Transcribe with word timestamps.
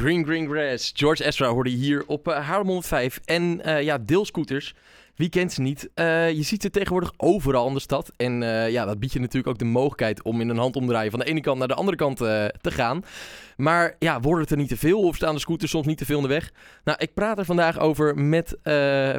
Green 0.00 0.24
Green 0.24 0.48
Grass, 0.48 0.92
George 0.94 1.24
Ezra 1.24 1.48
hoorde 1.48 1.70
je 1.70 1.76
hier 1.76 2.06
op 2.06 2.28
uh, 2.28 2.46
Haarlem 2.46 2.66
105. 2.66 3.20
En 3.24 3.60
uh, 3.66 3.82
ja, 3.82 3.98
deelscooters, 3.98 4.74
wie 5.14 5.28
kent 5.28 5.52
ze 5.52 5.60
niet? 5.60 5.90
Uh, 5.94 6.30
je 6.30 6.42
ziet 6.42 6.62
ze 6.62 6.70
tegenwoordig 6.70 7.12
overal 7.16 7.68
in 7.68 7.74
de 7.74 7.80
stad. 7.80 8.12
En 8.16 8.40
ja, 8.70 8.84
dat 8.84 8.98
biedt 8.98 9.12
je 9.12 9.20
natuurlijk 9.20 9.48
ook 9.48 9.58
de 9.58 9.64
mogelijkheid 9.64 10.22
om 10.22 10.40
in 10.40 10.48
een 10.48 10.58
handomdraaien 10.58 11.10
van 11.10 11.20
de 11.20 11.26
ene 11.26 11.40
kant 11.40 11.58
naar 11.58 11.68
de 11.68 11.74
andere 11.74 11.96
kant 11.96 12.16
te 12.16 12.70
gaan. 12.70 13.02
Maar 13.56 13.96
ja, 13.98 14.20
worden 14.20 14.40
het 14.40 14.50
er 14.50 14.56
niet 14.56 14.68
te 14.68 14.76
veel 14.76 15.00
of 15.00 15.16
staan 15.16 15.34
de 15.34 15.40
scooters 15.40 15.70
soms 15.70 15.86
niet 15.86 15.98
te 15.98 16.04
veel 16.04 16.16
in 16.16 16.22
de 16.22 16.28
weg? 16.28 16.52
Nou, 16.84 16.98
ik 16.98 17.14
praat 17.14 17.38
er 17.38 17.44
vandaag 17.44 17.78
over 17.78 18.18
met 18.18 18.56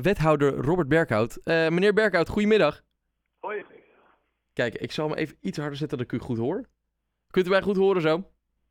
wethouder 0.02 0.55
Robert 0.55 0.88
Berghout. 0.88 1.38
meneer 1.43 1.93
Berghout, 1.93 2.30
goedemiddag. 2.30 2.82
Hoi. 3.39 3.64
Kijk, 4.54 4.75
ik 4.75 4.91
zal 4.91 5.09
hem 5.09 5.18
even 5.18 5.36
iets 5.41 5.57
harder 5.57 5.77
zetten 5.77 5.98
dat 5.98 6.11
ik 6.11 6.20
u 6.20 6.23
goed 6.23 6.38
hoor. 6.38 6.66
Kunt 7.32 7.46
u 7.48 7.50
mij 7.50 7.61
goed 7.61 7.77
horen 7.77 8.02
zo? 8.02 8.23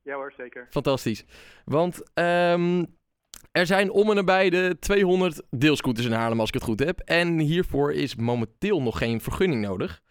Ja 0.09 0.15
hoor, 0.15 0.33
zeker. 0.37 0.67
Fantastisch. 0.71 1.25
Want 1.65 2.03
um, 2.15 2.97
er 3.53 3.67
zijn 3.67 3.91
om 3.91 4.09
en 4.11 4.17
nabij 4.17 4.51
de 4.51 4.77
200 4.79 5.43
deelscooters 5.51 6.07
in 6.07 6.13
Haarlem, 6.13 6.41
als 6.41 6.49
ik 6.49 6.55
het 6.55 6.63
goed 6.63 6.85
heb. 6.85 7.01
En 7.01 7.39
hiervoor 7.39 7.93
is 7.93 8.17
momenteel 8.17 8.83
nog 8.83 8.99
geen 8.99 9.21
vergunning 9.21 9.63
nodig. 9.63 10.03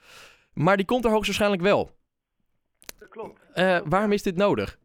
Maar 0.54 0.78
die 0.78 0.86
komt 0.86 1.06
er 1.06 1.12
hoogstwaarschijnlijk 1.12 1.62
wel. 1.62 1.92
Dat 3.00 3.10
klopt. 3.10 3.42
Uh, 3.56 3.80
waarom 3.86 4.12
is 4.12 4.24
dit 4.24 4.36
nodig? 4.36 4.80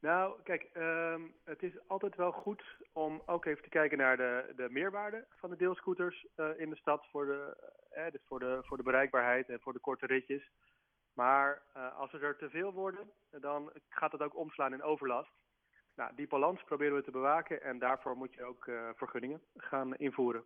Nou, 0.00 0.42
kijk, 0.42 0.68
um, 0.76 1.34
het 1.44 1.62
is 1.62 1.72
altijd 1.86 2.16
wel 2.16 2.32
goed 2.32 2.62
om 2.92 3.22
ook 3.26 3.44
even 3.44 3.62
te 3.62 3.68
kijken 3.68 3.98
naar 3.98 4.16
de, 4.16 4.52
de 4.56 4.68
meerwaarde 4.70 5.24
van 5.36 5.50
de 5.50 5.56
deelscooters 5.56 6.26
uh, 6.36 6.46
in 6.56 6.70
de 6.70 6.76
stad 6.76 7.06
voor 7.10 7.26
de, 7.26 7.56
uh, 7.96 8.02
dus 8.10 8.20
voor, 8.26 8.38
de, 8.38 8.58
voor 8.62 8.76
de 8.76 8.82
bereikbaarheid 8.82 9.48
en 9.48 9.60
voor 9.60 9.72
de 9.72 9.78
korte 9.78 10.06
ritjes. 10.06 10.50
Maar 11.14 11.62
uh, 11.76 11.98
als 11.98 12.12
er 12.12 12.36
te 12.36 12.50
veel 12.50 12.72
worden, 12.72 13.10
dan 13.30 13.72
gaat 13.88 14.12
het 14.12 14.22
ook 14.22 14.36
omslaan 14.36 14.72
in 14.72 14.82
overlast. 14.82 15.30
Nou, 15.96 16.10
die 16.14 16.26
balans 16.26 16.62
proberen 16.64 16.94
we 16.94 17.02
te 17.02 17.10
bewaken 17.10 17.62
en 17.62 17.78
daarvoor 17.78 18.16
moet 18.16 18.34
je 18.34 18.44
ook 18.44 18.66
uh, 18.66 18.88
vergunningen 18.94 19.40
gaan 19.56 19.94
invoeren. 19.94 20.44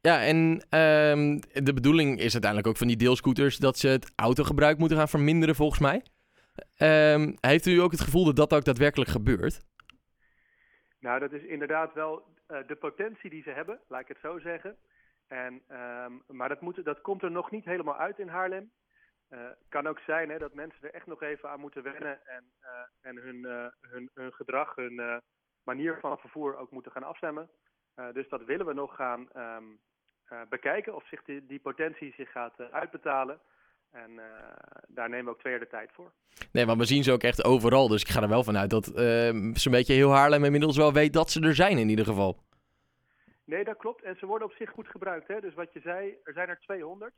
Ja, 0.00 0.22
en 0.22 0.36
um, 0.78 1.40
de 1.40 1.72
bedoeling 1.74 2.18
is 2.18 2.32
uiteindelijk 2.32 2.66
ook 2.66 2.76
van 2.76 2.86
die 2.86 2.96
deelscooters 2.96 3.56
dat 3.56 3.78
ze 3.78 3.88
het 3.88 4.12
autogebruik 4.16 4.78
moeten 4.78 4.96
gaan 4.96 5.08
verminderen, 5.08 5.54
volgens 5.54 5.80
mij. 5.80 6.02
Um, 7.12 7.34
heeft 7.40 7.66
u 7.66 7.80
ook 7.80 7.90
het 7.90 8.00
gevoel 8.00 8.24
dat 8.24 8.36
dat 8.36 8.54
ook 8.54 8.64
daadwerkelijk 8.64 9.10
gebeurt? 9.10 9.60
Nou, 10.98 11.20
dat 11.20 11.32
is 11.32 11.42
inderdaad 11.42 11.94
wel 11.94 12.22
uh, 12.48 12.66
de 12.66 12.76
potentie 12.76 13.30
die 13.30 13.42
ze 13.42 13.50
hebben, 13.50 13.80
laat 13.88 14.00
ik 14.00 14.08
het 14.08 14.18
zo 14.22 14.38
zeggen. 14.38 14.76
En, 15.26 15.62
um, 15.68 16.22
maar 16.26 16.48
dat, 16.48 16.60
moet, 16.60 16.84
dat 16.84 17.00
komt 17.00 17.22
er 17.22 17.30
nog 17.30 17.50
niet 17.50 17.64
helemaal 17.64 17.96
uit 17.96 18.18
in 18.18 18.28
Haarlem. 18.28 18.70
Het 19.34 19.42
uh, 19.42 19.48
kan 19.68 19.86
ook 19.86 19.98
zijn 19.98 20.30
hè, 20.30 20.38
dat 20.38 20.54
mensen 20.54 20.82
er 20.82 20.94
echt 20.94 21.06
nog 21.06 21.22
even 21.22 21.50
aan 21.50 21.60
moeten 21.60 21.82
wennen 21.82 22.26
en, 22.26 22.44
uh, 22.62 22.68
en 23.00 23.16
hun, 23.16 23.36
uh, 23.36 23.66
hun, 23.80 24.10
hun 24.14 24.32
gedrag, 24.32 24.74
hun 24.74 25.22
manier 25.62 25.98
van 26.00 26.18
vervoer 26.18 26.56
ook 26.56 26.70
moeten 26.70 26.92
gaan 26.92 27.02
afstemmen. 27.02 27.50
dus 28.12 28.28
dat 28.28 28.44
willen 28.44 28.66
we 28.66 28.72
nog 28.72 28.94
gaan 28.94 29.28
um, 29.36 29.80
bekijken 30.48 30.94
of 30.94 31.08
zich 31.08 31.22
die, 31.24 31.46
die, 31.46 31.60
potentie 31.60 32.14
zich 32.16 32.30
gaat 32.30 32.60
uitbetalen. 32.70 33.40
En 33.90 34.20
daar 34.88 35.08
nemen 35.08 35.24
we 35.24 35.30
ook 35.30 35.38
twee 35.38 35.52
jaar 35.52 35.62
de 35.62 35.68
tijd 35.68 35.90
voor. 35.92 36.12
Nee, 36.52 36.66
maar 36.66 36.76
we 36.76 36.84
zien 36.84 37.02
ze 37.02 37.12
ook 37.12 37.22
echt 37.22 37.44
overal. 37.44 37.88
Dus 37.88 38.02
ik 38.02 38.08
ga 38.08 38.22
er 38.22 38.28
wel 38.28 38.44
vanuit 38.44 38.70
dat 38.70 38.84
zo'n 39.52 39.72
beetje 39.72 39.94
heel 39.94 40.10
Haarlem 40.10 40.44
inmiddels 40.44 40.76
wel 40.76 40.92
weet 40.92 41.12
dat 41.12 41.30
ze 41.30 41.40
er 41.40 41.54
zijn 41.54 41.78
in 41.78 41.88
ieder 41.88 42.04
geval. 42.04 42.38
Nee, 43.44 43.64
dat 43.64 43.76
klopt. 43.76 44.02
En 44.02 44.16
ze 44.16 44.26
worden 44.26 44.48
op 44.48 44.54
zich 44.54 44.70
goed 44.70 44.88
gebruikt. 44.88 45.28
Hè? 45.28 45.40
Dus 45.40 45.54
wat 45.54 45.72
je 45.72 45.80
zei, 45.80 46.14
er 46.24 46.32
zijn 46.32 46.48
er 46.48 46.60
200. 46.60 47.12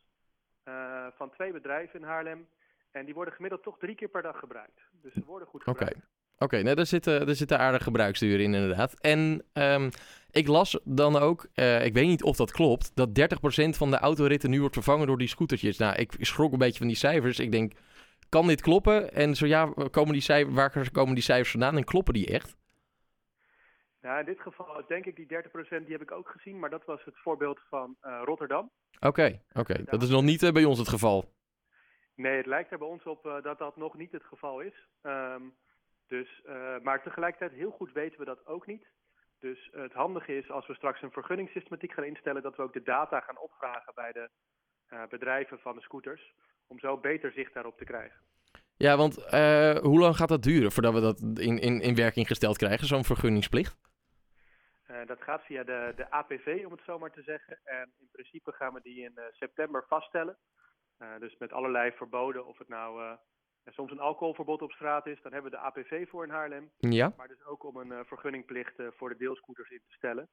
Uh, 0.69 1.06
van 1.17 1.31
twee 1.31 1.53
bedrijven 1.53 2.00
in 2.00 2.06
Haarlem. 2.06 2.47
En 2.91 3.05
die 3.05 3.14
worden 3.14 3.34
gemiddeld 3.34 3.62
toch 3.62 3.78
drie 3.78 3.95
keer 3.95 4.09
per 4.09 4.22
dag 4.22 4.39
gebruikt. 4.39 4.81
Dus 5.03 5.12
ze 5.12 5.25
worden 5.25 5.48
goed 5.48 5.62
gebruikt. 5.62 5.95
Oké, 5.95 6.05
okay. 6.39 6.61
okay, 6.61 6.75
daar, 6.75 6.86
zitten, 6.86 7.27
daar 7.27 7.34
zitten 7.34 7.59
aardige 7.59 7.84
gebruiksuren 7.84 8.45
in 8.45 8.55
inderdaad. 8.55 9.00
En 9.00 9.44
um, 9.53 9.91
ik 10.31 10.47
las 10.47 10.81
dan 10.84 11.17
ook, 11.17 11.47
uh, 11.55 11.84
ik 11.84 11.94
weet 11.94 12.06
niet 12.06 12.22
of 12.22 12.37
dat 12.37 12.50
klopt, 12.50 12.91
dat 12.94 13.09
30% 13.09 13.69
van 13.69 13.91
de 13.91 13.99
autoritten 13.99 14.50
nu 14.50 14.60
wordt 14.60 14.75
vervangen 14.75 15.06
door 15.06 15.19
die 15.19 15.28
scootertjes. 15.28 15.78
Nou, 15.78 15.97
ik 15.97 16.15
schrok 16.19 16.53
een 16.53 16.59
beetje 16.59 16.78
van 16.78 16.87
die 16.87 16.97
cijfers. 16.97 17.38
Ik 17.38 17.53
denk, 17.53 17.72
kan 18.28 18.47
dit 18.47 18.60
kloppen? 18.60 19.12
En 19.12 19.34
zo 19.34 19.47
ja, 19.47 19.72
komen 19.91 20.12
die 20.12 20.22
cijfers, 20.22 20.55
waar 20.55 20.91
komen 20.91 21.15
die 21.15 21.25
cijfers 21.25 21.50
vandaan 21.50 21.76
en 21.76 21.84
kloppen 21.84 22.15
die 22.15 22.26
echt? 22.26 22.56
Ja, 24.06 24.19
in 24.19 24.25
dit 24.25 24.41
geval 24.41 24.84
denk 24.87 25.05
ik 25.05 25.17
die 25.17 25.27
30% 25.27 25.28
die 25.69 25.93
heb 25.93 26.03
ik 26.03 26.11
ook 26.11 26.28
gezien, 26.28 26.59
maar 26.59 26.71
dat 26.71 26.84
was 26.84 27.05
het 27.05 27.19
voorbeeld 27.19 27.61
van 27.69 27.97
uh, 28.03 28.21
Rotterdam. 28.25 28.71
Oké, 28.97 29.06
okay, 29.06 29.43
oké. 29.49 29.61
Okay. 29.61 29.84
Dat 29.84 30.03
is 30.03 30.09
nog 30.09 30.22
niet 30.22 30.43
uh, 30.43 30.50
bij 30.53 30.65
ons 30.65 30.78
het 30.78 30.89
geval. 30.89 31.33
Nee, 32.15 32.37
het 32.37 32.47
lijkt 32.47 32.72
er 32.72 32.78
bij 32.78 32.89
ons 32.89 33.03
op 33.03 33.27
uh, 33.27 33.43
dat 33.43 33.59
dat 33.59 33.77
nog 33.77 33.97
niet 33.97 34.12
het 34.12 34.25
geval 34.25 34.61
is. 34.61 34.89
Um, 35.03 35.55
dus, 36.09 36.43
maar 36.83 37.03
tegelijkertijd 37.03 37.53
heel 37.53 37.71
goed 37.71 37.93
weten 37.93 38.19
we 38.19 38.25
dat 38.25 38.47
ook 38.47 38.67
niet. 38.67 38.87
Dus 39.41 39.71
het 39.72 39.93
handige 39.93 40.37
is 40.37 40.50
als 40.50 40.67
we 40.67 40.75
straks 40.75 41.03
een 41.03 41.11
vergunningssystematiek 41.11 41.93
gaan 41.93 42.05
instellen, 42.05 42.43
dat 42.43 42.56
we 42.56 42.62
ook 42.62 42.73
de 42.73 42.83
data 42.83 43.21
gaan 43.21 43.38
opvragen 43.38 43.93
bij 43.94 44.12
de 44.12 44.28
bedrijven 45.09 45.59
van 45.59 45.75
de 45.75 45.83
scooters, 45.83 46.34
om 46.67 46.78
zo 46.78 46.99
beter 46.99 47.33
zicht 47.33 47.55
daarop 47.55 47.78
te 47.78 47.84
krijgen. 47.84 48.21
Ja, 48.77 48.97
want 48.97 49.15
hoe 49.83 49.99
lang 49.99 50.17
gaat 50.17 50.28
dat 50.28 50.43
duren 50.43 50.73
voordat 50.73 50.94
we 50.94 51.00
dat 51.00 51.21
in, 51.21 51.59
in, 51.59 51.81
in 51.81 51.94
werking 51.94 52.27
gesteld 52.27 52.56
krijgen, 52.56 52.87
zo'n 52.87 53.05
vergunningsplicht? 53.05 53.77
Uh, 54.91 55.06
dat 55.06 55.22
gaat 55.22 55.44
via 55.44 55.64
de, 55.64 55.92
de 55.97 56.10
APV, 56.10 56.62
om 56.64 56.72
het 56.72 56.80
zo 56.84 56.98
maar 56.98 57.10
te 57.10 57.22
zeggen. 57.22 57.58
En 57.64 57.92
in 57.98 58.08
principe 58.12 58.52
gaan 58.52 58.74
we 58.74 58.80
die 58.82 59.02
in 59.02 59.12
uh, 59.14 59.24
september 59.30 59.84
vaststellen. 59.88 60.36
Uh, 60.98 61.19
dus 61.19 61.36
met 61.38 61.52
allerlei 61.52 61.92
verboden, 61.92 62.47
of 62.47 62.58
het 62.58 62.69
nou 62.69 63.16
soms 63.66 63.91
een 63.91 64.00
alcoholverbod 64.00 64.62
op 64.62 64.72
straat 64.72 65.06
is, 65.06 65.22
dan 65.22 65.32
hebben 65.32 65.50
we 65.50 65.56
de 65.56 65.62
APV 65.62 66.08
voor 66.08 66.25
in 66.25 66.30
Haarlem. 66.30 66.70
Ja. 66.78 67.12
Maar 67.16 67.28
dus 67.28 67.44
ook 67.44 67.64
om 67.64 67.76
een 67.76 68.04
vergunningplicht 68.04 68.75
voor 68.91 69.08
de 69.08 69.16
deelscooters 69.16 69.70
in 69.70 69.82
te 69.88 69.94
stellen. 69.94 70.28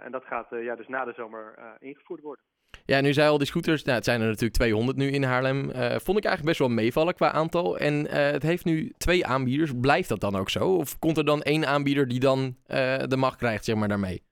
en 0.00 0.12
dat 0.12 0.24
gaat 0.24 0.46
ja, 0.50 0.74
dus 0.74 0.88
na 0.88 1.04
de 1.04 1.12
zomer 1.12 1.76
ingevoerd 1.78 2.20
worden. 2.20 2.44
Ja, 2.86 3.00
nu 3.00 3.12
zei 3.12 3.28
al 3.28 3.38
die 3.38 3.46
scooters, 3.46 3.84
nou, 3.84 3.96
het 3.96 4.04
zijn 4.04 4.20
er 4.20 4.26
natuurlijk 4.26 4.54
200 4.54 4.98
nu 4.98 5.10
in 5.10 5.22
Haarlem. 5.22 5.70
Uh, 5.70 5.90
vond 5.90 6.18
ik 6.18 6.24
eigenlijk 6.24 6.44
best 6.44 6.58
wel 6.58 6.68
meevallen 6.68 7.14
qua 7.14 7.32
aantal. 7.32 7.78
En 7.78 7.94
uh, 8.04 8.10
het 8.12 8.42
heeft 8.42 8.64
nu 8.64 8.92
twee 8.96 9.26
aanbieders. 9.26 9.72
Blijft 9.80 10.08
dat 10.08 10.20
dan 10.20 10.36
ook 10.36 10.50
zo? 10.50 10.76
Of 10.76 10.98
komt 10.98 11.18
er 11.18 11.24
dan 11.24 11.42
één 11.42 11.66
aanbieder 11.66 12.08
die 12.08 12.20
dan 12.20 12.38
uh, 12.40 12.98
de 12.98 13.16
macht 13.16 13.36
krijgt, 13.38 13.64
zeg 13.64 13.76
maar, 13.76 13.88
daarmee? 13.88 14.22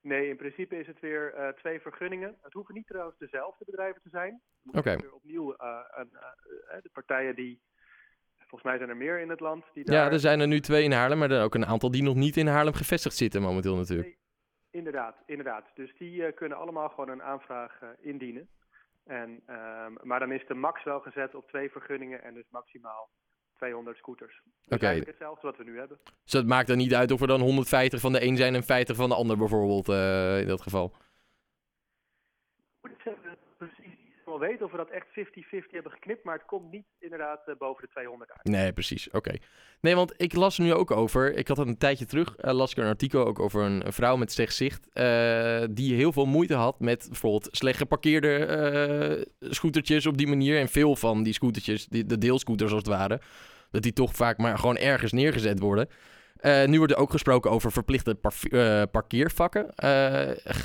Nee, 0.00 0.28
in 0.28 0.36
principe 0.36 0.78
is 0.78 0.86
het 0.86 1.00
weer 1.00 1.54
twee 1.56 1.80
vergunningen. 1.80 2.36
Het 2.42 2.52
hoeven 2.52 2.74
niet 2.74 2.86
trouwens 2.86 3.18
dezelfde 3.18 3.64
bedrijven 3.64 4.02
te 4.02 4.08
zijn. 4.08 4.40
Oké. 4.66 4.78
Okay. 4.78 5.04
Opnieuw 5.12 5.56
de 6.82 6.90
partijen 6.92 7.34
die... 7.34 7.60
Volgens 8.36 8.62
mij 8.62 8.76
zijn 8.76 8.88
er 8.88 8.96
meer 8.96 9.20
in 9.20 9.30
het 9.30 9.40
land. 9.40 9.64
Die 9.74 9.84
ja, 9.84 9.92
daar... 9.92 10.12
er 10.12 10.20
zijn 10.20 10.40
er 10.40 10.46
nu 10.46 10.60
twee 10.60 10.84
in 10.84 10.92
Haarlem, 10.92 11.18
maar 11.18 11.30
er 11.30 11.42
ook 11.42 11.54
een 11.54 11.66
aantal 11.66 11.90
die 11.90 12.02
nog 12.02 12.14
niet 12.14 12.36
in 12.36 12.46
Haarlem 12.46 12.74
gevestigd 12.74 13.16
zitten 13.16 13.42
momenteel 13.42 13.76
natuurlijk. 13.76 14.16
Inderdaad, 14.76 15.16
inderdaad. 15.26 15.64
Dus 15.74 15.96
die 15.98 16.12
uh, 16.12 16.34
kunnen 16.34 16.58
allemaal 16.58 16.88
gewoon 16.88 17.08
een 17.08 17.22
aanvraag 17.22 17.82
uh, 17.82 17.88
indienen. 18.00 18.48
En, 19.04 19.30
um, 19.30 19.96
maar 20.02 20.18
dan 20.18 20.32
is 20.32 20.46
de 20.46 20.54
max 20.54 20.84
wel 20.84 21.00
gezet 21.00 21.34
op 21.34 21.48
twee 21.48 21.70
vergunningen 21.70 22.22
en 22.22 22.34
dus 22.34 22.44
maximaal 22.50 23.08
200 23.56 23.96
scooters. 23.96 24.42
Dus 24.44 24.64
Oké. 24.64 24.74
Okay. 24.74 25.02
hetzelfde 25.06 25.46
wat 25.46 25.56
we 25.56 25.64
nu 25.64 25.78
hebben. 25.78 25.98
Dus 26.22 26.32
dat 26.32 26.46
maakt 26.46 26.68
dan 26.68 26.76
niet 26.76 26.94
uit 26.94 27.10
of 27.10 27.20
er 27.20 27.26
dan 27.26 27.40
150 27.40 28.00
van 28.00 28.12
de 28.12 28.22
een 28.22 28.36
zijn 28.36 28.54
en 28.54 28.62
50 28.62 28.96
van 28.96 29.08
de 29.08 29.14
ander 29.14 29.36
bijvoorbeeld 29.36 29.88
uh, 29.88 30.40
in 30.40 30.46
dat 30.46 30.62
geval? 30.62 30.92
Moet 32.80 32.90
ik 32.90 33.00
zeggen, 33.04 33.36
precies 33.56 33.98
wel 34.38 34.48
weten 34.48 34.64
of 34.64 34.70
we 34.70 34.76
dat 34.76 34.90
echt 34.90 35.06
50-50 35.06 35.12
hebben 35.70 35.92
geknipt, 35.92 36.24
maar 36.24 36.34
het 36.34 36.44
komt 36.46 36.70
niet 36.70 36.86
inderdaad 36.98 37.48
uh, 37.48 37.54
boven 37.58 37.82
de 37.82 37.88
200 37.88 38.30
uit. 38.30 38.44
Nee, 38.44 38.72
precies. 38.72 39.10
Oké. 39.10 39.34
Nee, 39.80 39.94
want 39.94 40.14
ik 40.16 40.34
las 40.34 40.58
nu 40.58 40.74
ook 40.74 40.90
over, 40.90 41.36
ik 41.36 41.48
had 41.48 41.58
een 41.58 41.78
tijdje 41.78 42.06
terug, 42.06 42.36
uh, 42.40 42.52
las 42.52 42.70
ik 42.70 42.76
een 42.76 42.84
artikel 42.84 43.26
ook 43.26 43.40
over 43.40 43.62
een, 43.62 43.92
vrouw 43.92 44.16
met 44.16 44.32
slecht 44.32 44.54
zicht, 44.54 44.88
uh, 44.94 45.64
die 45.70 45.94
heel 45.94 46.12
veel 46.12 46.26
moeite 46.26 46.54
had 46.54 46.80
met 46.80 47.06
bijvoorbeeld 47.08 47.48
slecht 47.50 47.78
geparkeerde 47.78 49.26
scootertjes 49.40 50.06
op 50.06 50.16
die 50.16 50.26
manier. 50.26 50.58
En 50.58 50.68
veel 50.68 50.96
van 50.96 51.22
die 51.22 51.32
scootertjes, 51.32 51.86
die, 51.86 52.04
de 52.04 52.18
deelscooters 52.18 52.72
als 52.72 52.82
het 52.82 52.90
ware, 52.90 53.20
dat 53.70 53.82
die 53.82 53.92
toch 53.92 54.14
vaak 54.14 54.38
maar 54.38 54.58
gewoon 54.58 54.76
ergens 54.76 55.12
neergezet 55.12 55.58
worden. 55.58 55.88
Nu 56.66 56.78
wordt 56.78 56.92
er 56.92 56.98
ook 56.98 57.10
gesproken 57.10 57.50
over 57.50 57.72
verplichte 57.72 58.14
parkeervakken. 58.90 59.72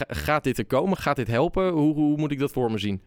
Gaat 0.08 0.44
dit 0.44 0.58
er 0.58 0.66
komen? 0.66 0.98
Gaat 0.98 1.16
dit 1.16 1.28
helpen? 1.28 1.70
Hoe, 1.70 1.94
hoe 1.94 2.18
moet 2.18 2.32
ik 2.32 2.40
dat 2.40 2.52
voor 2.52 2.72
me 2.72 2.78
zien? 2.78 3.02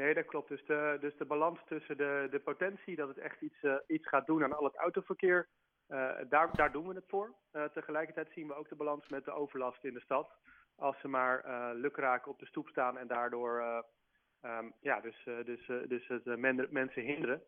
Nee, 0.00 0.14
dat 0.14 0.26
klopt. 0.26 0.48
Dus 0.48 0.64
de, 0.64 0.96
dus 1.00 1.16
de 1.16 1.24
balans 1.24 1.60
tussen 1.66 1.96
de, 1.96 2.28
de 2.30 2.40
potentie 2.40 2.96
dat 2.96 3.08
het 3.08 3.18
echt 3.18 3.40
iets, 3.40 3.62
uh, 3.62 3.74
iets 3.86 4.08
gaat 4.08 4.26
doen 4.26 4.44
aan 4.44 4.56
al 4.56 4.64
het 4.64 4.76
autoverkeer, 4.76 5.48
uh, 5.88 6.16
daar, 6.28 6.56
daar 6.56 6.72
doen 6.72 6.88
we 6.88 6.94
het 6.94 7.08
voor. 7.08 7.34
Uh, 7.52 7.64
tegelijkertijd 7.64 8.28
zien 8.32 8.46
we 8.46 8.54
ook 8.54 8.68
de 8.68 8.74
balans 8.74 9.08
met 9.08 9.24
de 9.24 9.30
overlast 9.30 9.84
in 9.84 9.94
de 9.94 10.00
stad. 10.00 10.30
Als 10.76 11.00
ze 11.00 11.08
maar 11.08 11.74
lukraak 11.74 12.26
op 12.26 12.38
de 12.38 12.46
stoep 12.46 12.68
staan 12.68 12.98
en 12.98 13.06
daardoor 13.06 13.84
um, 14.42 14.72
ja, 14.80 15.00
dus, 15.00 15.28
dus, 15.44 15.66
dus 15.66 16.08
het 16.08 16.24
men, 16.24 16.66
mensen 16.70 17.02
hinderen. 17.02 17.42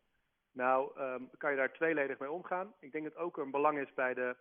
Nou, 0.51 1.01
um, 1.01 1.29
kan 1.37 1.51
je 1.51 1.57
daar 1.57 1.73
tweeledig 1.73 2.19
mee 2.19 2.31
omgaan. 2.31 2.73
Ik 2.79 2.91
denk 2.91 3.03
dat 3.03 3.15
ook 3.15 3.37
een 3.37 3.51
belang 3.51 3.79
is 3.79 3.93
bij 3.93 4.13
de 4.13 4.35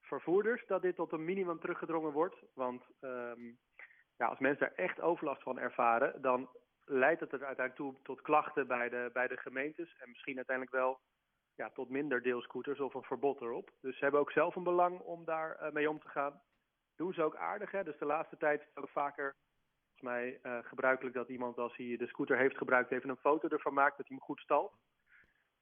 vervoerders 0.00 0.66
dat 0.66 0.82
dit 0.82 0.96
tot 0.96 1.12
een 1.12 1.24
minimum 1.24 1.60
teruggedrongen 1.60 2.12
wordt. 2.12 2.36
Want 2.54 2.82
um, 3.00 3.58
ja, 4.16 4.26
als 4.26 4.38
mensen 4.38 4.66
daar 4.66 4.86
echt 4.86 5.00
overlast 5.00 5.42
van 5.42 5.58
ervaren, 5.58 6.22
dan 6.22 6.48
leidt 6.86 7.20
het 7.20 7.32
er 7.32 7.44
uiteindelijk 7.44 7.76
toe 7.76 8.02
tot 8.02 8.22
klachten 8.22 8.66
bij 8.66 8.88
de, 8.88 9.10
bij 9.12 9.28
de 9.28 9.36
gemeentes 9.36 9.96
en 9.98 10.08
misschien 10.08 10.36
uiteindelijk 10.36 10.76
wel 10.76 11.00
ja, 11.54 11.70
tot 11.70 11.90
minder 11.90 12.22
deelscooters 12.22 12.80
of 12.80 12.94
een 12.94 13.02
verbod 13.02 13.40
erop. 13.40 13.70
Dus 13.80 13.96
ze 13.96 14.02
hebben 14.02 14.20
ook 14.20 14.32
zelf 14.32 14.56
een 14.56 14.62
belang 14.62 15.00
om 15.00 15.24
daar 15.24 15.70
mee 15.72 15.90
om 15.90 16.00
te 16.00 16.08
gaan. 16.08 16.40
Doen 16.96 17.12
ze 17.12 17.22
ook 17.22 17.36
aardig, 17.36 17.70
hè? 17.70 17.84
Dus 17.84 17.98
de 17.98 18.04
laatste 18.04 18.36
tijd 18.36 18.60
is 18.60 18.66
het 18.74 18.84
ook 18.84 18.90
vaker 18.90 19.36
volgens 19.84 20.02
mij 20.02 20.40
gebruikelijk 20.62 21.14
dat 21.14 21.28
iemand 21.28 21.58
als 21.58 21.76
hij 21.76 21.96
de 21.96 22.06
scooter 22.06 22.36
heeft 22.36 22.56
gebruikt 22.56 22.90
even 22.90 23.10
een 23.10 23.16
foto 23.16 23.48
ervan 23.48 23.74
maakt 23.74 23.96
dat 23.96 24.08
hij 24.08 24.16
hem 24.16 24.26
goed 24.26 24.40
stalt. 24.40 24.72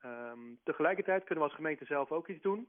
Um, 0.05 0.59
tegelijkertijd 0.65 1.25
kunnen 1.25 1.45
we 1.45 1.51
als 1.51 1.59
gemeente 1.59 1.85
zelf 1.85 2.13
ook 2.13 2.29
iets 2.29 2.43
doen. 2.43 2.69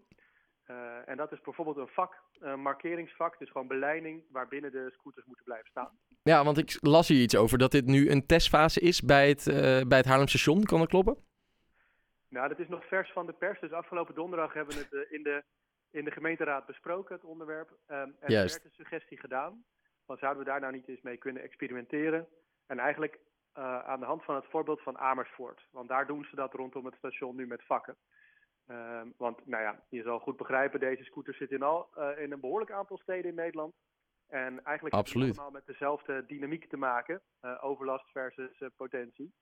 Uh, 0.68 1.10
en 1.10 1.18
dat 1.18 1.32
is 1.32 1.42
bijvoorbeeld 1.42 1.78
een 1.78 1.88
vak, 1.88 2.22
een 2.40 2.62
markeringsvak, 2.62 3.40
dus 3.40 3.52
gewoon 3.52 3.68
beleiding 3.68 4.24
waarbinnen 4.32 4.72
de 4.72 4.92
scooters 4.92 5.26
moeten 5.26 5.46
blijven 5.46 5.70
staan. 5.70 5.98
Ja, 6.32 6.44
want 6.44 6.58
ik 6.58 6.78
las 6.82 7.08
hier 7.08 7.22
iets 7.22 7.36
over 7.36 7.58
dat 7.58 7.72
dit 7.72 7.86
nu 7.86 8.10
een 8.10 8.26
testfase 8.26 8.80
is 8.80 9.02
bij 9.02 9.28
het, 9.30 9.48
uh, 9.48 9.56
bij 9.88 9.98
het 9.98 10.06
Haarlem 10.06 10.28
station. 10.28 10.64
Kan 10.64 10.80
dat 10.80 10.88
kloppen? 10.88 11.18
Nou, 12.30 12.48
dat 12.48 12.60
is 12.60 12.68
nog 12.68 12.86
vers 12.86 13.12
van 13.12 13.26
de 13.26 13.34
pers. 13.34 13.60
Dus 13.60 13.72
afgelopen 13.72 14.16
donderdag 14.16 14.54
hebben 14.54 14.76
we 14.76 14.82
het 14.82 14.94
uh, 14.94 15.12
in, 15.12 15.24
de, 15.24 15.44
in 15.92 16.06
de 16.06 16.12
gemeenteraad 16.12 16.66
besproken, 16.66 17.16
het 17.16 17.24
onderwerp. 17.24 17.70
Um, 17.70 17.98
en 17.98 18.16
er 18.20 18.30
werd 18.30 18.66
een 18.66 18.72
suggestie 18.72 19.20
gedaan. 19.20 19.64
Van 20.06 20.18
zouden 20.18 20.44
we 20.44 20.50
daar 20.50 20.60
nou 20.60 20.74
niet 20.74 20.88
eens 20.88 21.02
mee 21.02 21.18
kunnen 21.18 21.44
experimenteren? 21.44 22.28
En 22.68 22.80
eigenlijk 22.80 23.20
uh, 23.58 23.80
aan 23.80 24.00
de 24.00 24.06
hand 24.06 24.24
van 24.24 24.36
het 24.36 24.46
voorbeeld 24.50 24.82
van 24.82 24.98
Amersfoort. 24.98 25.68
Want 25.72 25.90
daar 25.90 26.08
doen 26.08 26.26
ze 26.30 26.36
dat 26.36 26.54
rondom 26.54 26.86
het 26.86 26.96
station 26.98 27.36
nu 27.36 27.48
met 27.48 27.66
vakken. 27.66 27.96
Uh, 28.68 29.02
want 29.18 29.46
nou 29.48 29.64
ja, 29.64 29.80
je 29.90 30.02
zal 30.02 30.20
goed 30.20 30.38
begrijpen, 30.38 30.80
deze 30.80 31.04
scooters 31.04 31.38
zitten 31.38 31.58
in, 31.58 31.64
al, 31.64 31.90
uh, 31.98 32.24
in 32.24 32.32
een 32.32 32.40
behoorlijk 32.40 32.72
aantal 32.72 32.98
steden 32.98 33.30
in 33.30 33.36
Nederland. 33.36 33.74
En 34.28 34.64
eigenlijk 34.64 34.96
Absoluut. 34.96 35.28
het 35.28 35.38
allemaal 35.38 35.60
met 35.60 35.68
dezelfde 35.68 36.24
dynamiek 36.28 36.70
te 36.70 36.78
maken, 36.78 37.22
uh, 37.42 37.64
overlast 37.64 38.12
versus 38.12 38.64
potentie. 38.76 39.34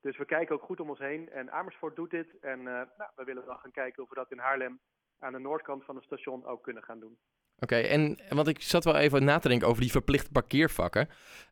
Dus 0.00 0.16
we 0.16 0.24
kijken 0.24 0.54
ook 0.54 0.62
goed 0.62 0.80
om 0.80 0.88
ons 0.88 0.98
heen. 0.98 1.30
En 1.30 1.52
Amersfoort 1.52 1.96
doet 1.96 2.10
dit. 2.10 2.38
En 2.40 2.62
nou, 2.62 2.86
we 3.14 3.24
willen 3.24 3.46
dan 3.46 3.58
gaan 3.58 3.70
kijken 3.70 4.02
of 4.02 4.08
we 4.08 4.14
dat 4.14 4.30
in 4.30 4.38
Haarlem 4.38 4.80
aan 5.18 5.32
de 5.32 5.38
noordkant 5.38 5.84
van 5.84 5.94
het 5.94 6.04
station 6.04 6.46
ook 6.46 6.62
kunnen 6.62 6.82
gaan 6.82 7.00
doen. 7.00 7.18
Oké, 7.58 7.74
okay, 7.74 7.90
en 7.90 8.18
want 8.28 8.48
ik 8.48 8.62
zat 8.62 8.84
wel 8.84 8.96
even 8.96 9.24
na 9.24 9.38
te 9.38 9.48
denken 9.48 9.68
over 9.68 9.82
die 9.82 9.90
verplichte 9.90 10.30
parkeervakken. 10.32 11.08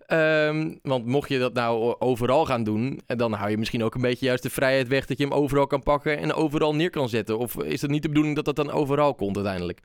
Um, 0.09 0.79
want 0.83 1.07
mocht 1.07 1.29
je 1.29 1.39
dat 1.39 1.53
nou 1.53 1.97
overal 1.99 2.47
gaan 2.47 2.65
doen, 2.65 3.01
dan 3.07 3.33
hou 3.33 3.51
je 3.51 3.59
misschien 3.59 3.83
ook 3.83 3.95
een 3.95 4.01
beetje 4.01 4.27
juist 4.27 4.43
de 4.43 4.51
vrijheid 4.51 4.89
weg 4.89 5.07
dat 5.07 5.19
je 5.19 5.25
hem 5.25 5.33
overal 5.33 5.67
kan 5.67 5.83
pakken 5.83 6.19
en 6.19 6.33
overal 6.33 6.75
neer 6.75 6.91
kan 6.91 7.09
zetten. 7.09 7.39
Of 7.39 7.63
is 7.63 7.83
het 7.83 7.91
niet 7.91 8.03
de 8.03 8.09
bedoeling 8.09 8.37
dat 8.37 8.45
dat 8.45 8.57
dan 8.57 8.71
overal 8.71 9.15
komt 9.15 9.37
uiteindelijk? 9.37 9.81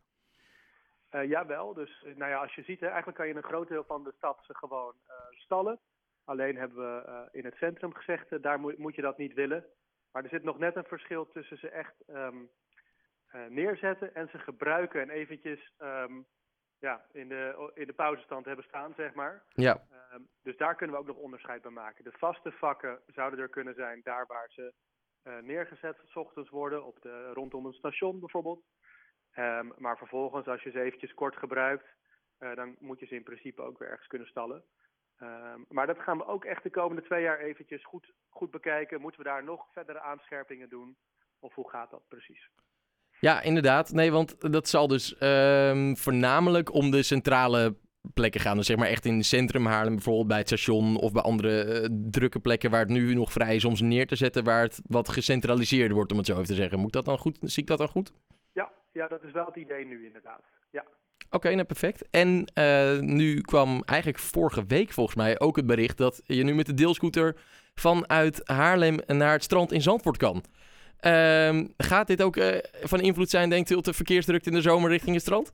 Uh, 1.18 1.30
jawel, 1.30 1.74
dus 1.74 2.06
nou 2.16 2.32
ja, 2.32 2.38
als 2.42 2.56
je 2.56 2.64
ziet, 2.64 2.80
hè, 2.80 2.88
eigenlijk 2.88 3.18
kan 3.18 3.28
je 3.28 3.36
een 3.36 3.44
groot 3.44 3.68
deel 3.68 3.84
van 3.84 4.04
de 4.04 4.14
stad 4.16 4.40
ze 4.46 4.56
gewoon 4.56 4.94
uh, 5.08 5.14
stallen. 5.30 5.80
Alleen 6.26 6.58
hebben 6.58 6.78
we 6.78 7.28
in 7.32 7.46
het 7.46 7.56
centrum 7.56 7.94
gezegd, 7.94 8.42
daar 8.42 8.60
moet, 8.60 8.78
moet 8.78 8.96
je 8.96 9.02
dat 9.02 9.18
niet 9.18 9.34
willen. 9.34 9.66
Maar 10.12 10.24
er 10.24 10.30
zit 10.30 10.44
nog 10.44 10.58
net 10.58 10.76
een 10.76 10.84
verschil 10.84 11.32
tussen 11.32 11.58
ze 11.58 11.70
echt 11.70 11.96
um, 12.08 12.50
uh, 13.32 13.46
neerzetten 13.46 14.16
en 14.16 14.30
ze 14.30 14.40
gebruiken 14.40 15.02
en 15.02 15.10
eventjes 15.10 15.74
um, 15.80 16.26
ja, 16.80 17.06
in, 17.12 17.28
de, 17.28 17.72
in 17.74 17.88
de 17.88 17.94
pauzestand 17.94 18.46
hebben 18.46 18.66
staan, 18.66 18.94
zeg 18.98 19.14
maar. 19.14 19.44
Ja. 19.50 19.84
Um, 20.14 20.28
dus 20.44 20.58
daar 20.58 20.76
kunnen 20.76 20.96
we 20.96 21.02
ook 21.02 21.08
nog 21.08 21.18
onderscheid 21.18 21.62
bij 21.62 21.72
maken. 21.72 22.04
De 22.04 22.18
vaste 22.18 22.52
vakken 22.52 23.00
zouden 23.08 23.40
er 23.40 23.50
kunnen 23.50 23.76
zijn 23.76 24.02
daar 24.04 24.26
waar 24.28 24.50
ze 24.50 24.74
uh, 25.24 25.38
neergezet 25.38 25.98
s 26.06 26.16
ochtends 26.16 26.50
worden, 26.50 26.86
op 26.86 27.02
de, 27.02 27.32
rondom 27.34 27.66
een 27.66 27.74
station 27.74 28.20
bijvoorbeeld. 28.20 28.64
Um, 29.40 29.74
maar 29.78 29.98
vervolgens, 29.98 30.48
als 30.48 30.64
je 30.64 30.72
ze 30.72 30.82
eventjes 30.82 31.14
kort 31.14 31.36
gebruikt, 31.36 31.86
uh, 32.40 32.56
dan 32.56 32.76
moet 32.80 33.00
je 33.00 33.06
ze 33.06 33.16
in 33.16 33.24
principe 33.24 33.62
ook 33.62 33.80
weer 33.80 33.90
ergens 33.90 34.08
kunnen 34.08 34.28
stallen. 34.28 34.64
Um, 35.22 35.66
maar 35.70 35.88
dat 35.88 36.00
gaan 36.00 36.18
we 36.18 36.26
ook 36.26 36.46
echt 36.46 36.64
de 36.64 36.70
komende 36.70 37.02
twee 37.02 37.22
jaar 37.22 37.40
eventjes 37.40 37.86
goed, 37.86 38.12
goed 38.30 38.52
bekijken. 38.52 39.02
Moeten 39.02 39.22
we 39.22 39.28
daar 39.28 39.44
nog 39.44 39.66
verdere 39.74 40.00
aanscherpingen 40.00 40.70
doen? 40.70 40.98
Of 41.40 41.56
hoe 41.56 41.70
gaat 41.70 41.92
dat 41.92 42.02
precies? 42.08 42.50
Ja, 43.20 43.42
inderdaad. 43.42 43.92
Nee, 43.92 44.12
want 44.12 44.52
dat 44.52 44.68
zal 44.68 44.88
dus 44.88 45.22
um, 45.22 45.98
voornamelijk 45.98 46.74
om 46.74 46.92
de 46.92 47.04
centrale 47.04 47.78
plekken 48.14 48.42
gaan. 48.42 48.58
Dus 48.58 48.66
zeg 48.66 48.78
maar 48.78 48.88
echt 48.88 49.06
in 49.06 49.16
het 49.16 49.26
centrum 49.26 49.66
Haarlem, 49.66 49.94
bijvoorbeeld 49.94 50.28
bij 50.28 50.38
het 50.38 50.48
station 50.48 50.98
of 50.98 51.12
bij 51.12 51.22
andere 51.22 51.82
uh, 51.82 51.88
drukke 52.12 52.40
plekken 52.40 52.72
waar 52.72 52.80
het 52.80 52.90
nu 52.90 53.14
nog 53.14 53.32
vrij 53.32 53.56
is 53.56 53.66
om 53.66 53.76
ze 53.76 53.84
neer 53.84 54.08
te 54.08 54.16
zetten, 54.16 54.44
waar 54.44 54.62
het 54.62 54.82
wat 54.86 55.10
gecentraliseerder 55.10 55.96
wordt, 55.96 56.12
om 56.12 56.18
het 56.18 56.28
zo 56.28 56.34
even 56.34 56.46
te 56.46 56.54
zeggen. 56.54 56.80
Moet 56.80 56.94
dat 56.94 57.06
dan 57.06 57.18
goed? 57.18 57.38
Zie 57.42 57.62
ik 57.62 57.70
dat 57.70 57.78
dan 57.78 57.88
goed? 57.88 58.14
Ja, 58.98 59.08
dat 59.08 59.24
is 59.24 59.32
wel 59.32 59.46
het 59.46 59.56
idee 59.56 59.86
nu 59.86 60.06
inderdaad. 60.06 60.44
Ja. 60.70 60.82
Oké, 60.82 61.36
okay, 61.36 61.54
nou 61.54 61.66
perfect. 61.66 62.10
En 62.10 62.52
uh, 62.54 63.00
nu 63.00 63.42
kwam 63.42 63.84
eigenlijk 63.86 64.20
vorige 64.20 64.66
week 64.66 64.92
volgens 64.92 65.16
mij 65.16 65.40
ook 65.40 65.56
het 65.56 65.66
bericht 65.66 65.98
dat 65.98 66.22
je 66.26 66.44
nu 66.44 66.56
met 66.56 66.66
de 66.66 66.74
deelscooter 66.74 67.36
vanuit 67.76 68.42
Haarlem 68.44 69.00
naar 69.08 69.32
het 69.32 69.44
strand 69.44 69.72
in 69.72 69.82
Zandvoort 69.82 70.18
kan. 70.18 70.44
Um, 71.02 71.74
gaat 71.78 72.08
dit 72.08 72.24
ook 72.24 72.36
uh, 72.36 72.58
van 72.82 73.00
invloed 73.00 73.30
zijn, 73.30 73.50
denkt 73.50 73.70
u, 73.70 73.76
op 73.76 73.84
de 73.84 73.94
verkeersdrukte 73.94 74.50
in 74.50 74.56
de 74.56 74.62
zomer 74.62 74.90
richting 74.90 75.14
het 75.14 75.24
strand? 75.24 75.52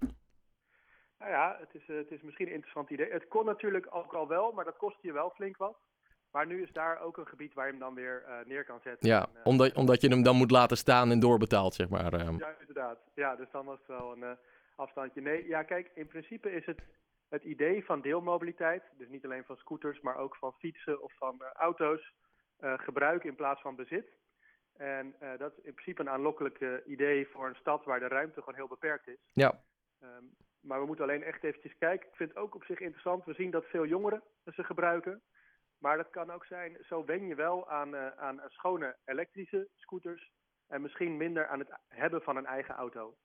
Nou 1.19 1.31
ja, 1.31 1.57
het 1.59 1.81
is, 1.81 1.87
uh, 1.87 1.97
het 1.97 2.11
is 2.11 2.21
misschien 2.21 2.47
een 2.47 2.53
interessant 2.53 2.89
idee. 2.89 3.11
Het 3.11 3.27
kon 3.27 3.45
natuurlijk 3.45 3.87
ook 3.95 4.13
al 4.13 4.27
wel, 4.27 4.51
maar 4.51 4.65
dat 4.65 4.77
kost 4.77 4.97
je 5.01 5.13
wel 5.13 5.31
flink 5.35 5.57
wat. 5.57 5.77
Maar 6.33 6.47
nu 6.47 6.61
is 6.61 6.71
daar 6.71 7.01
ook 7.01 7.17
een 7.17 7.27
gebied 7.27 7.53
waar 7.53 7.65
je 7.65 7.71
hem 7.71 7.79
dan 7.79 7.93
weer 7.93 8.23
uh, 8.27 8.45
neer 8.45 8.65
kan 8.65 8.79
zetten. 8.83 9.09
Ja, 9.09 9.27
en, 9.33 9.45
omdat, 9.45 9.73
omdat 9.73 10.01
je 10.01 10.07
hem 10.07 10.23
dan 10.23 10.35
moet 10.35 10.51
laten 10.51 10.77
staan 10.77 11.11
en 11.11 11.19
doorbetaalt, 11.19 11.73
zeg 11.73 11.89
maar. 11.89 12.13
Um. 12.13 12.37
Ja, 12.37 12.55
inderdaad. 12.59 12.99
Ja, 13.15 13.35
dus 13.35 13.51
dan 13.51 13.65
was 13.65 13.77
het 13.77 13.87
wel 13.87 14.11
een 14.11 14.37
afstandje. 14.75 15.21
Nee, 15.21 15.47
ja, 15.47 15.63
kijk, 15.63 15.91
in 15.95 16.07
principe 16.07 16.51
is 16.51 16.65
het 16.65 16.81
het 17.29 17.43
idee 17.43 17.85
van 17.85 18.01
deelmobiliteit, 18.01 18.83
dus 18.97 19.07
niet 19.07 19.25
alleen 19.25 19.43
van 19.43 19.57
scooters, 19.57 20.01
maar 20.01 20.17
ook 20.17 20.35
van 20.35 20.53
fietsen 20.53 21.01
of 21.01 21.13
van 21.17 21.41
auto's, 21.53 22.13
gebruiken 22.59 23.29
in 23.29 23.35
plaats 23.35 23.61
van 23.61 23.75
bezit. 23.75 24.05
En 24.77 25.15
uh, 25.21 25.29
dat 25.37 25.51
is 25.51 25.63
in 25.63 25.73
principe 25.73 26.01
een 26.01 26.09
aanlokkelijk 26.09 26.59
uh, 26.59 26.73
idee 26.85 27.27
voor 27.27 27.47
een 27.47 27.55
stad 27.55 27.85
waar 27.85 27.99
de 27.99 28.07
ruimte 28.07 28.39
gewoon 28.39 28.55
heel 28.55 28.67
beperkt 28.67 29.07
is. 29.07 29.19
Ja. 29.31 29.61
Um, 30.03 30.35
maar 30.59 30.79
we 30.79 30.85
moeten 30.85 31.05
alleen 31.05 31.23
echt 31.23 31.43
eventjes 31.43 31.77
kijken. 31.77 32.07
Ik 32.09 32.15
vind 32.15 32.29
het 32.29 32.37
ook 32.37 32.55
op 32.55 32.63
zich 32.63 32.79
interessant. 32.79 33.25
We 33.25 33.33
zien 33.33 33.51
dat 33.51 33.65
veel 33.65 33.85
jongeren 33.85 34.23
ze 34.53 34.63
gebruiken. 34.63 35.21
Maar 35.83 35.97
dat 35.97 36.09
kan 36.09 36.31
ook 36.31 36.45
zijn, 36.45 36.77
zo 36.81 37.05
wen 37.05 37.27
je 37.27 37.35
wel 37.35 37.69
aan, 37.69 37.95
uh, 37.95 38.07
aan 38.17 38.41
schone 38.47 38.95
elektrische 39.05 39.67
scooters. 39.75 40.31
En 40.67 40.81
misschien 40.81 41.17
minder 41.17 41.47
aan 41.47 41.59
het 41.59 41.69
hebben 41.87 42.21
van 42.21 42.37
een 42.37 42.45
eigen 42.45 42.75
auto. 42.75 43.15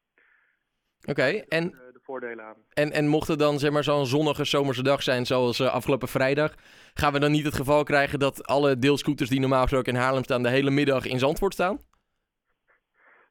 Oké, 1.01 1.11
okay, 1.11 1.45
en, 1.49 1.71
de, 1.71 1.91
de, 1.93 2.01
voordelen 2.03 2.45
aan. 2.45 2.57
En, 2.69 2.93
en 2.93 3.07
mocht 3.07 3.29
het 3.29 3.39
dan 3.39 3.59
zeg 3.59 3.71
maar 3.71 3.85
zo'n 3.85 4.07
zonnige 4.07 4.45
zomerse 4.45 4.83
dag 4.83 5.03
zijn 5.03 5.27
zoals 5.27 5.61
uh, 5.61 5.73
afgelopen 5.73 6.09
vrijdag, 6.09 6.55
gaan 6.95 7.13
we 7.13 7.19
dan 7.19 7.31
niet 7.31 7.45
het 7.45 7.55
geval 7.55 7.83
krijgen 7.83 8.19
dat 8.19 8.47
alle 8.47 8.79
deelscooters 8.79 9.31
die 9.31 9.41
normaal 9.41 9.63
gesproken 9.63 9.93
in 9.93 10.01
Haarlem 10.01 10.25
staan 10.25 10.43
de 10.43 10.49
hele 10.49 10.71
middag 10.71 11.07
in 11.07 11.19
Zandvoort 11.19 11.53
staan? 11.53 11.79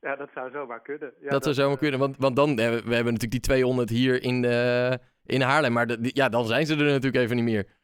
Ja, 0.02 0.16
dat 0.16 0.30
zou 0.34 0.52
zomaar 0.52 0.82
kunnen. 0.82 1.14
Ja, 1.16 1.22
dat, 1.22 1.32
dat 1.32 1.44
zou 1.44 1.56
zomaar 1.56 1.74
uh, 1.74 1.80
kunnen, 1.80 2.00
want, 2.00 2.18
want 2.18 2.36
dan, 2.36 2.56
we 2.56 2.64
hebben 2.64 3.14
natuurlijk 3.14 3.32
die 3.32 3.40
200 3.40 3.90
hier 3.90 4.24
in, 4.24 4.44
uh, 4.44 4.94
in 5.24 5.42
Haarlem, 5.42 5.74
maar 5.74 5.88
de, 5.88 5.98
ja, 6.02 6.30
dan 6.30 6.46
zijn 6.46 6.66
ze 6.66 6.76
er 6.76 6.84
natuurlijk 6.84 7.24
even 7.24 7.36
niet 7.36 7.46
meer. 7.46 7.77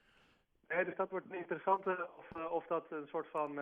Dus 0.85 0.95
dat 0.95 1.09
wordt 1.09 1.25
een 1.29 1.37
interessante 1.37 2.09
of, 2.17 2.51
of 2.51 2.65
dat 2.67 2.85
een 2.89 3.07
soort 3.07 3.27
van 3.31 3.59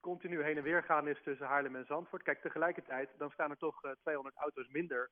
continu 0.00 0.42
heen 0.42 0.56
en 0.56 0.62
weer 0.62 0.82
gaan 0.82 1.08
is 1.08 1.22
tussen 1.24 1.46
Haarlem 1.46 1.76
en 1.76 1.84
Zandvoort. 1.86 2.22
Kijk, 2.22 2.40
tegelijkertijd, 2.40 3.08
dan 3.18 3.30
staan 3.30 3.50
er 3.50 3.56
toch 3.56 3.84
uh, 3.84 3.90
200 4.02 4.36
auto's 4.36 4.68
minder 4.68 5.10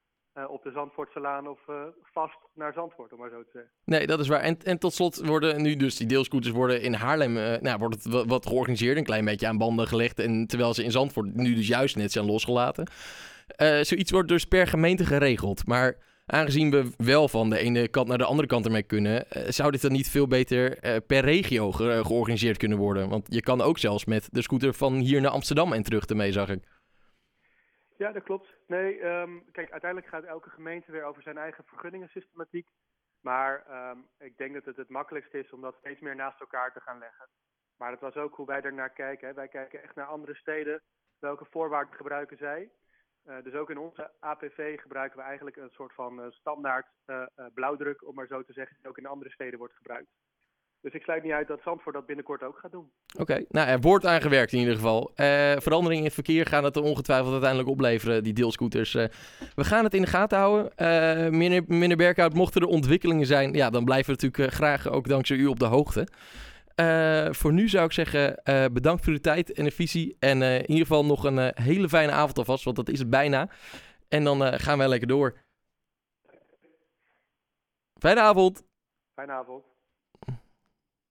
op 0.48 0.62
de 0.62 0.70
Zandvoortse 0.70 1.20
Laan 1.20 1.48
of 1.48 1.60
vast 2.02 2.38
naar 2.54 2.72
Zandvoort, 2.72 3.12
om 3.12 3.18
maar 3.18 3.30
zo 3.30 3.42
te 3.42 3.50
zeggen. 3.52 3.70
Nee, 3.84 4.06
dat 4.06 4.20
is 4.20 4.28
waar. 4.28 4.40
En, 4.40 4.58
en 4.58 4.78
tot 4.78 4.92
slot 4.92 5.26
worden 5.26 5.62
nu 5.62 5.76
dus 5.76 5.96
die 5.96 6.06
deelscooters 6.06 6.54
worden 6.54 6.82
in 6.82 6.94
Haarlem, 6.94 7.32
nou, 7.62 7.78
wordt 7.78 7.94
het 7.94 8.04
wat, 8.04 8.26
wat 8.26 8.46
georganiseerd, 8.46 8.96
een 8.96 9.04
klein 9.04 9.24
beetje 9.24 9.46
aan 9.46 9.58
banden 9.58 9.86
gelegd. 9.86 10.18
En 10.18 10.46
terwijl 10.46 10.74
ze 10.74 10.84
in 10.84 10.90
Zandvoort 10.90 11.34
nu 11.34 11.54
dus 11.54 11.68
juist 11.68 11.96
net 11.96 12.12
zijn 12.12 12.26
losgelaten. 12.26 12.90
zoiets 13.80 14.10
wordt 14.10 14.28
dus 14.28 14.44
per 14.44 14.66
gemeente 14.66 15.04
geregeld. 15.04 15.66
Maar 15.66 15.96
aangezien 16.30 16.70
we 16.70 16.90
wel 16.96 17.28
van 17.28 17.50
de 17.50 17.58
ene 17.58 17.88
kant 17.88 18.08
naar 18.08 18.18
de 18.18 18.24
andere 18.24 18.48
kant 18.48 18.64
ermee 18.64 18.82
kunnen, 18.82 19.14
uh, 19.14 19.42
zou 19.48 19.70
dit 19.70 19.82
dan 19.82 19.92
niet 19.92 20.10
veel 20.10 20.26
beter 20.26 20.84
uh, 20.84 20.96
per 21.06 21.20
regio 21.24 21.72
ge 21.72 22.00
georganiseerd 22.04 22.56
kunnen 22.56 22.78
worden? 22.78 23.08
Want 23.08 23.34
je 23.34 23.42
kan 23.42 23.60
ook 23.60 23.78
zelfs 23.78 24.04
met 24.04 24.28
de 24.32 24.42
scooter 24.42 24.74
van 24.74 24.92
hier 24.94 25.20
naar 25.20 25.30
Amsterdam 25.30 25.72
en 25.72 25.82
terug 25.82 26.04
ermee, 26.04 26.32
zag 26.32 26.48
ik. 26.48 26.62
Ja, 27.96 28.12
dat 28.12 28.22
klopt. 28.22 28.48
Nee, 28.66 29.04
um, 29.04 29.44
kijk, 29.52 29.70
uiteindelijk 29.70 30.10
gaat 30.10 30.24
elke 30.24 30.50
gemeente 30.50 30.92
weer 30.92 31.04
over 31.04 31.22
zijn 31.22 31.38
eigen 31.38 31.64
vergunningensystematiek. 31.64 32.68
Maar 33.20 33.64
um, 33.90 34.08
ik 34.18 34.36
denk 34.36 34.54
dat 34.54 34.64
het 34.64 34.76
het 34.76 34.88
makkelijkst 34.88 35.34
is 35.34 35.52
om 35.52 35.60
dat 35.60 35.76
steeds 35.78 36.00
meer 36.00 36.16
naast 36.16 36.40
elkaar 36.40 36.72
te 36.72 36.80
gaan 36.80 36.98
leggen. 36.98 37.28
Maar 37.76 37.90
dat 37.90 38.00
was 38.00 38.14
ook 38.14 38.34
hoe 38.36 38.46
wij 38.46 38.62
er 38.62 38.74
naar 38.74 38.92
kijken. 38.92 39.28
Hè. 39.28 39.34
Wij 39.34 39.48
kijken 39.48 39.82
echt 39.82 39.94
naar 39.94 40.06
andere 40.06 40.34
steden. 40.34 40.82
Welke 41.18 41.46
voorwaarden 41.50 41.94
gebruiken 41.94 42.36
zij? 42.36 42.70
Uh, 43.28 43.34
dus 43.44 43.54
ook 43.54 43.70
in 43.70 43.78
onze 43.78 44.10
APV 44.20 44.80
gebruiken 44.80 45.18
we 45.18 45.24
eigenlijk 45.24 45.56
een 45.56 45.70
soort 45.72 45.94
van 45.94 46.20
uh, 46.20 46.24
standaard 46.30 46.86
uh, 47.06 47.22
blauwdruk, 47.54 48.08
om 48.08 48.14
maar 48.14 48.26
zo 48.26 48.42
te 48.42 48.52
zeggen, 48.52 48.76
die 48.80 48.88
ook 48.88 48.98
in 48.98 49.06
andere 49.06 49.30
steden 49.30 49.58
wordt 49.58 49.74
gebruikt. 49.74 50.08
Dus 50.80 50.92
ik 50.92 51.02
sluit 51.02 51.22
niet 51.22 51.32
uit 51.32 51.48
dat 51.48 51.60
Zandvoort 51.62 51.94
dat 51.94 52.06
binnenkort 52.06 52.42
ook 52.42 52.58
gaat 52.58 52.70
doen. 52.70 52.90
Oké, 53.18 53.44
nou 53.48 53.68
er 53.68 53.80
wordt 53.80 54.06
aan 54.06 54.20
gewerkt 54.20 54.52
in 54.52 54.58
ieder 54.58 54.74
geval. 54.74 55.10
veranderingen 55.58 55.98
in 55.98 56.04
het 56.04 56.14
verkeer 56.14 56.46
gaan 56.46 56.64
het 56.64 56.76
ongetwijfeld 56.76 57.30
uiteindelijk 57.30 57.70
opleveren, 57.70 58.22
die 58.22 58.32
deelscooters. 58.32 58.92
we 58.92 59.64
gaan 59.64 59.84
het 59.84 59.94
in 59.94 60.02
de 60.02 60.08
gaten 60.08 60.38
houden. 60.38 60.72
meneer, 61.36 61.62
meneer 61.66 61.96
Berkhout, 61.96 62.34
mochten 62.34 62.60
er 62.60 62.66
ontwikkelingen 62.66 63.26
zijn, 63.26 63.52
ja, 63.52 63.70
dan 63.70 63.84
blijven 63.84 64.14
we 64.14 64.20
natuurlijk 64.20 64.54
graag 64.54 64.88
ook 64.88 65.08
dankzij 65.08 65.36
u 65.36 65.46
op 65.46 65.58
de 65.58 65.64
hoogte. 65.64 66.06
Eh, 66.74 67.28
voor 67.30 67.52
nu 67.52 67.68
zou 67.68 67.84
ik 67.84 67.92
zeggen, 67.92 68.42
eh, 68.42 68.64
bedankt 68.72 69.04
voor 69.04 69.12
uw 69.12 69.20
tijd 69.20 69.52
en 69.52 69.64
de 69.64 69.70
visie. 69.70 70.16
En 70.18 70.42
eh, 70.42 70.54
in 70.54 70.70
ieder 70.70 70.86
geval 70.86 71.04
nog 71.04 71.24
een 71.24 71.52
hele 71.54 71.88
fijne 71.88 72.12
avond 72.12 72.38
alvast, 72.38 72.64
want 72.64 72.76
dat 72.76 72.88
is 72.88 72.98
het 72.98 73.10
bijna. 73.10 73.50
En 74.08 74.24
dan 74.24 74.60
gaan 74.60 74.78
wij 74.78 74.88
lekker 74.88 75.08
door. 75.08 75.38
Fijne 77.98 78.20
avond. 78.20 78.62
Fijne 79.14 79.32
avond. 79.32 79.69